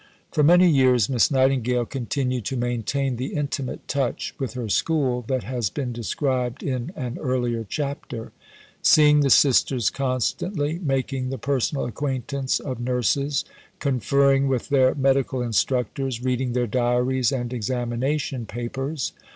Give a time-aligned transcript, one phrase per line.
[0.31, 5.43] For many years Miss Nightingale continued to maintain the intimate touch with her School that
[5.43, 8.31] has been described in an earlier chapter:
[8.81, 13.45] seeing the Sisters constantly, making the personal acquaintance of nurses,
[13.77, 19.13] conferring with their medical instructors, reading their diaries and examination papers.